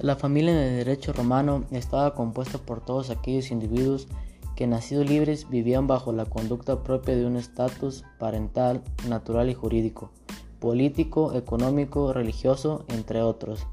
[0.00, 4.06] La familia en el derecho romano estaba compuesta por todos aquellos individuos
[4.54, 10.12] que nacidos libres vivían bajo la conducta propia de un estatus parental, natural y jurídico,
[10.60, 13.66] político, económico, religioso, entre otros.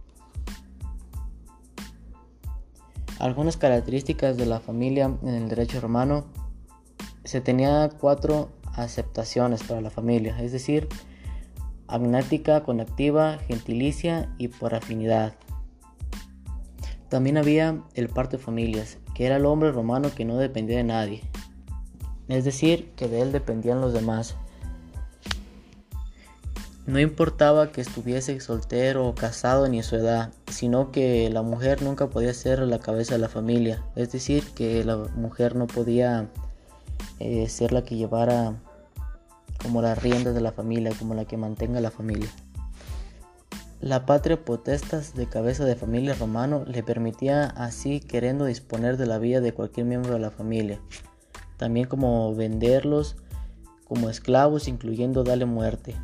[3.20, 6.26] Algunas características de la familia en el derecho romano
[7.24, 10.88] se tenía cuatro aceptaciones para la familia, es decir,
[11.88, 15.36] agnática, conactiva, gentilicia y por afinidad.
[17.10, 20.84] También había el par de familias, que era el hombre romano que no dependía de
[20.84, 21.22] nadie,
[22.28, 24.36] es decir, que de él dependían los demás.
[26.88, 32.08] No importaba que estuviese soltero o casado ni su edad, sino que la mujer nunca
[32.08, 36.30] podía ser la cabeza de la familia, es decir, que la mujer no podía
[37.20, 38.56] eh, ser la que llevara
[39.62, 42.30] como las riendas de la familia, como la que mantenga la familia.
[43.86, 49.20] La patria potestas de cabeza de familia romano le permitía así queriendo disponer de la
[49.20, 50.80] vida de cualquier miembro de la familia,
[51.58, 53.16] también como venderlos
[53.88, 55.96] como esclavos, incluyendo darle muerte.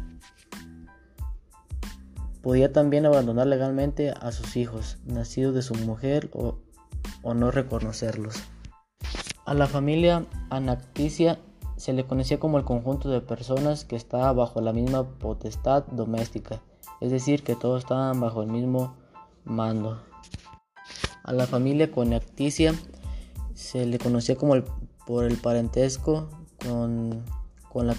[2.43, 6.59] Podía también abandonar legalmente a sus hijos, nacidos de su mujer, o,
[7.23, 8.43] o no reconocerlos.
[9.43, 11.39] A la familia anacticia
[11.77, 16.61] se le conocía como el conjunto de personas que estaba bajo la misma potestad doméstica
[16.99, 18.95] es decir, que todos estaban bajo el mismo
[19.43, 20.01] mando.
[21.23, 22.73] A la familia conacticia
[23.53, 24.63] se le conocía como el,
[25.05, 26.29] por el parentesco
[26.63, 27.23] con,
[27.75, 27.95] la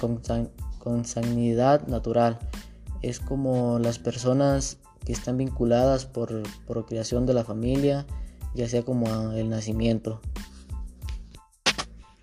[0.78, 2.38] consanguinidad natural.
[3.00, 8.06] Es como las personas que están vinculadas por procreación de la familia,
[8.54, 10.20] ya sea como el nacimiento.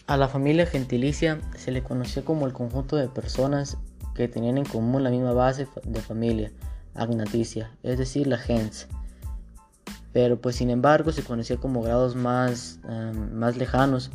[0.07, 3.77] A la familia gentilicia se le conocía como el conjunto de personas
[4.15, 6.51] que tenían en común la misma base de familia,
[6.93, 8.87] agnaticia, es decir, la gens.
[10.11, 12.79] Pero pues sin embargo se conocía como grados más,
[13.33, 14.11] más lejanos,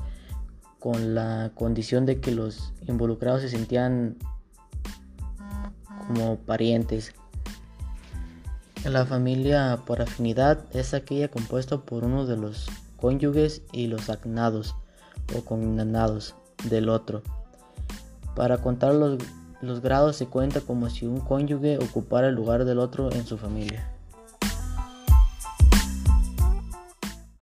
[0.81, 4.17] con la condición de que los involucrados se sentían
[6.07, 7.15] como parientes.
[8.85, 12.69] La familia por afinidad es aquella compuesta por uno de los
[12.99, 14.77] cónyuges y los agnados
[15.35, 16.35] o cognados
[16.69, 17.23] del otro.
[18.37, 19.19] Para contar los
[19.67, 23.39] los grados se cuenta como si un cónyuge ocupara el lugar del otro en su
[23.39, 23.89] familia.